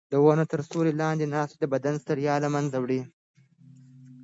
د 0.11 0.13
ونو 0.23 0.43
تر 0.51 0.59
سیوري 0.67 0.93
لاندې 1.01 1.25
ناسته 1.33 1.55
د 1.59 1.65
بدن 1.73 1.95
ستړیا 2.03 2.35
له 2.43 2.49
منځه 2.55 2.77
وړي. 2.81 3.01